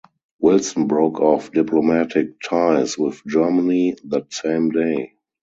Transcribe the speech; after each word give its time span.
Wilson 0.39 0.87
broke 0.87 1.19
off 1.21 1.51
diplomatic 1.51 2.39
ties 2.43 2.97
with 2.97 3.21
Germany 3.27 3.97
that 4.05 4.33
same 4.33 4.71
day. 4.71 5.13